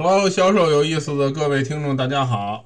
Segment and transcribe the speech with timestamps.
[0.00, 2.64] Hello，销售有意思的各位听众，大家好。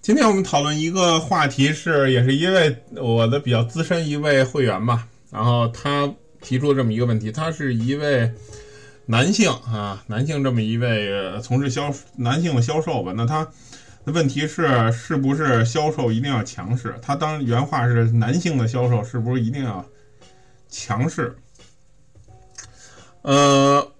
[0.00, 8.28] 今天我们讨论一个话题是，也是一位我的比较资深一位会员吧，然后他提出了这么一个问题，他是一位
[9.06, 11.08] 男性啊，男性这么一位
[11.40, 13.44] 从事销男性的销售吧，那他
[14.04, 16.96] 的问题是，是不是销售一定要强势？
[17.00, 19.86] 他当原话是，男性的销售是不是一定要
[20.68, 21.36] 强势？
[23.22, 23.91] 呃。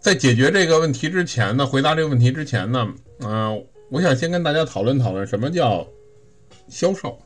[0.00, 2.86] 在解决这个问题之前呢，回答这个问题之前呢，
[3.20, 5.86] 嗯，我想先跟大家讨论讨论什么叫
[6.68, 7.18] 销售，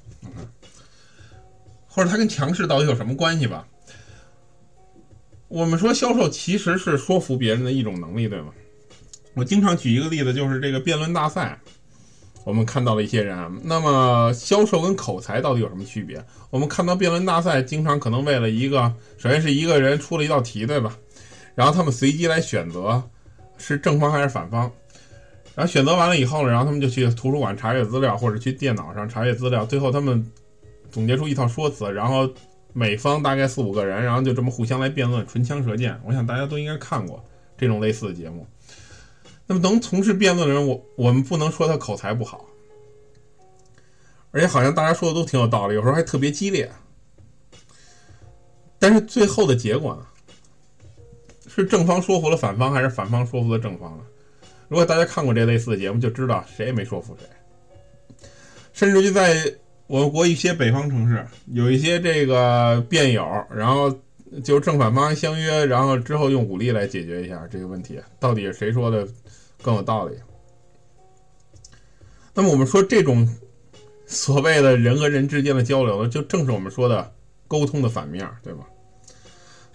[1.86, 3.66] 或者它跟强势到底有什么关系吧？
[5.48, 8.52] 我们说销售其实是说服别人的一种能力，对吗？
[9.34, 11.60] 我经常举一个例子，就是这个辩论大赛，
[12.44, 13.60] 我们看到了一些人。
[13.62, 16.24] 那么销售跟口才到底有什么区别？
[16.48, 20.96] 我们看到辩论大赛经常可能为了一个，首先是一个人出了一道题，对吧？
[21.54, 23.02] 然后他们随机来选择
[23.58, 24.70] 是正方还是反方，
[25.54, 30.26] 然后选择完了以后呢，然后他们就去图书馆查阅资料，或者去电脑上查阅资料，最后他们
[30.90, 32.28] 总结出一套说辞，然后
[32.72, 36.00] 每方大概四五个人，然后就这么互相来辩论，唇枪舌剑。
[36.04, 37.22] 我想大家都应该看过
[37.56, 38.46] 这种类似的节目。
[39.46, 42.46] 那么能从事辩论的人，我我们不能说他口才不好，
[44.30, 46.70] 而且好像大家说的都挺有道理，有时候还特别激烈，
[48.78, 50.06] 但是最后的结果呢？
[51.54, 54.04] 是正方说服了反方，还是反方说服了正方呢？
[54.68, 57.26] 如果大家看过这类似的节目，就知道谁也没说服谁。
[58.72, 59.36] 甚至于在
[59.86, 63.22] 我国一些北方城市，有一些这个辩友，
[63.54, 63.94] 然后
[64.42, 69.06] 就正反方相约，然后之后用武力来解决一下这个问题，到底是谁说的
[69.60, 70.16] 更有道理？
[72.32, 73.28] 那么我们说这种
[74.06, 77.12] 所谓的人和人之间的交流呢，就正是我们说的
[77.46, 78.64] 沟通的反面，对吧？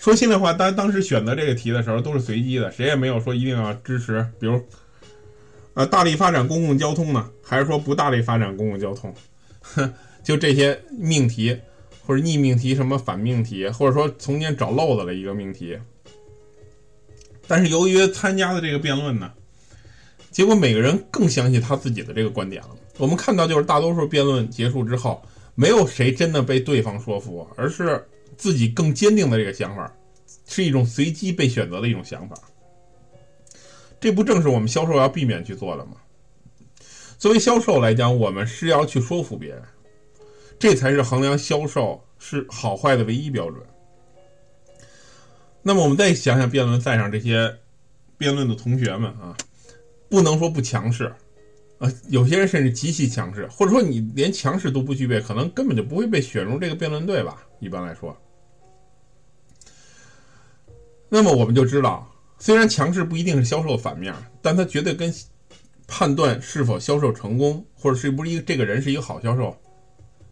[0.08, 4.58] 说心里话，当当时选择这个题的时候都是随机的，谁也没有说一定要支持，比如，
[5.74, 9.14] 呃，大力发展公共交通呢，还是说不大力发展公共交通？
[9.60, 11.58] 哼 就这些命题
[12.06, 15.78] 或者逆命题、什么反命题，或者说从前找漏子的一个命题。
[17.46, 19.30] 但是由于参加的这个辩论呢，
[20.32, 22.70] 结果每个人更相信他自己的这个观点了。
[22.98, 25.22] 我们看到就是大多数辩论结束之后，
[25.54, 28.02] 没有谁真的被对方说服，而是。
[28.36, 29.92] 自己更坚定的这个想法，
[30.46, 32.36] 是一种随机被选择的一种想法。
[34.00, 35.94] 这不正是我们销售要避免去做的吗？
[37.18, 39.64] 作为销售来讲，我们是要去说服别人，
[40.60, 43.60] 这才是衡量销售是好坏的唯一标准。
[45.64, 47.58] 那么，我们再想想辩论赛上这些
[48.20, 49.36] 辩论的同学们啊，
[50.10, 51.12] 不能说不强势，
[51.80, 57.44] 啊，有些人甚至极其强势，或者说你连强势都不具备，可能根本就不会被选入这个辩论队吧？
[57.60, 58.16] 一般来说。
[61.10, 65.14] 那么我们就知道，虽然强势不一定是销售反面，但它绝对跟
[65.88, 69.58] 判断是否销售成功，或者是不是一个这个人是一个好销售，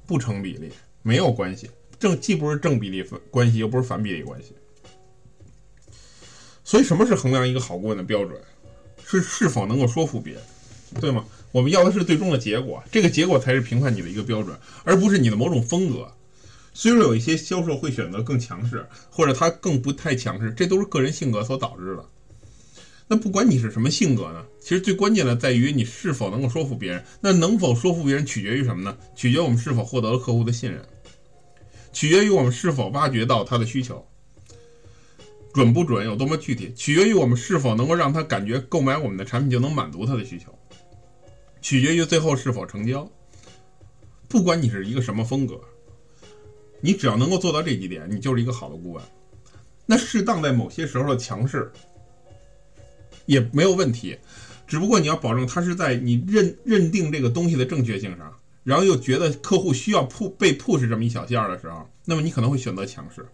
[0.05, 0.69] 不成比例，
[1.01, 1.69] 没有关系。
[1.97, 4.53] 正既不是正比例关系，又不是反比例关系。
[6.63, 8.39] 所以，什么是衡量一个好顾问的标准？
[9.05, 10.43] 是是否能够说服别人，
[10.99, 11.23] 对吗？
[11.51, 16.11] 我们要的是最终的结果，这个结果才是评判你的一个标准，而不是你的某种风格。
[16.77, 22.05] 虽说有一些销售会选择更强势，或者他更不太强势，这都是个人性格所导致的。
[23.07, 24.45] 那不管你是什么性格呢？
[24.59, 27.01] 其实最关键的在于你是否能够说服别人。
[27.21, 28.97] 那能否说服别人，取决于什么呢？
[29.15, 30.85] 取决于我们是否获得了客户的信任，
[31.93, 34.05] 取决于我们是否挖掘到他的需求，
[35.53, 40.53] 准不准，有多么具体，取决于我们是否能够让他感觉购买我们的产品就能满足他的需求，
[41.61, 43.09] 取决于最后是否成交。
[44.27, 45.57] 不管你是一个什么风格。
[46.81, 49.03] 你只要能够做到这几点，你就是一个好的顾问。
[49.85, 51.71] 那适当在某些时候的强势
[53.25, 54.17] 也没有问题，
[54.67, 63.25] 只不过你要保证他是在你认认定这个东西的正确性上，然后又觉得客户需要铺被 push 这么一小件的时候，那么你可能会选择强势。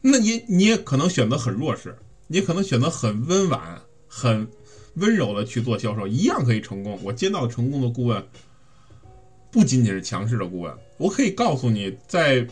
[0.00, 1.96] 那你你也可能选择很弱势，
[2.26, 4.46] 你可能选择很温婉、很
[4.94, 6.98] 温柔的去做销售，一样可以成功。
[7.02, 8.26] 我接到成功的顾问。
[9.56, 12.46] 不仅仅是强势的顾问，我可以告诉你，在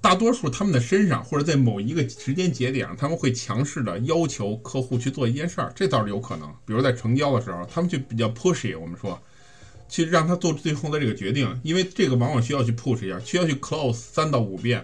[0.00, 6.48] 大多数他们的身上，或者在某一个时间节点上，他们会强势的要求客户去做一件事儿，这倒是有可能。
[6.64, 9.20] 比如在成交的时候，他们就比较 pushy，我们说，
[9.90, 14.82] 去让他做最后的这个决定，因为这个往往需要去 push 一下，需要去 close 三到五遍，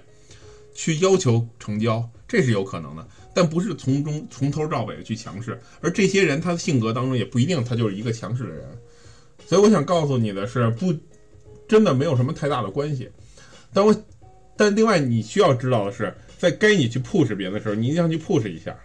[0.75, 5.59] 去要求成交，这是有可能的，但不是从中从头到尾的去强势。
[5.81, 8.79] 而这些人他的性格当中也不一定他就是一个强势的人，
[9.47, 10.95] 所以我想告诉你的是不。
[11.67, 13.11] 真的没有什么太大的关系，
[13.73, 13.95] 但我，
[14.57, 18.77] 但另外你需要知道的是，在该你去 push 别人的时候，你一定要去 push 一下，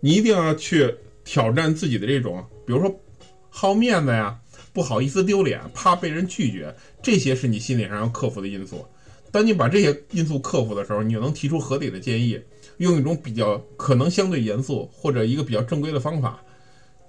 [0.00, 3.00] 你一定要去挑战自己的这种，比如说
[3.48, 4.38] 好面子呀，
[4.72, 8.86] 不好意思丢脸，怕被人拒绝，这些是你心理上要克服的因素。
[9.32, 12.40] 当你把这些因素克服的时候，你就能提出合理的建议，
[12.78, 16.40] 用一种比较可能相对严肃或者一个比较正规的方法，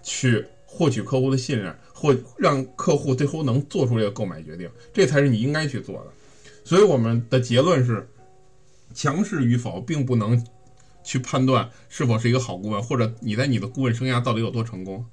[0.03, 6.11] 去获取客户的信任，或让客户最后能做出这个购买决定，这才是你应该去做的。
[6.63, 8.07] 所以我们的结论是，
[8.93, 10.45] 强势与否并不能
[11.03, 15.05] 去判断是否是一个好顾问，或者你在你的顾问生涯到底有多成功。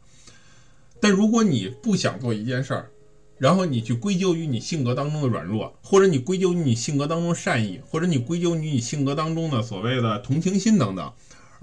[1.00, 2.90] 但如果你不想做一件事儿，
[3.38, 11.12] 然后你去归咎于你性格当中的软弱，或者你归咎于你性格当中善意，或者你归咎于你性格当中的所谓的同情心等等，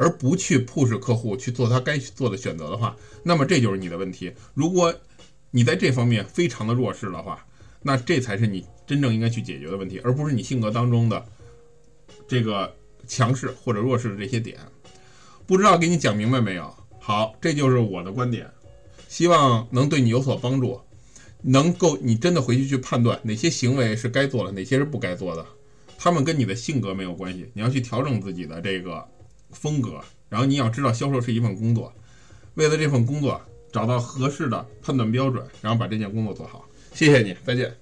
[0.01, 4.33] 而不去 push 客户去做他该做的选择的话，那么这就是你的问题。
[4.56, 4.92] 如果
[5.51, 7.45] 你在这方面非常的弱势的话，
[7.83, 11.24] 那这才是你真正应该去解决的问题，而不是你性格当中的
[12.27, 12.75] 这个
[13.06, 14.57] 强势或者弱势的这些点。
[15.45, 16.75] 不知道给你讲明白没有？
[17.00, 18.50] 好，这就是我的观点，
[19.07, 20.81] 希望能对你有所帮助。
[21.44, 25.45] 能够你真的回去去判断哪些行为是该做的，哪些是不该做的，
[25.95, 27.51] 他们跟你的性格没有关系。
[27.54, 29.07] 你要去调整自己的这个
[29.51, 31.94] 风格，然后你要知道销售是一份工作，
[32.56, 33.39] 为了这份工作
[33.71, 36.65] 找到合适的判断标准，然后把这件工作做好。
[36.94, 37.81] 谢谢你，再见。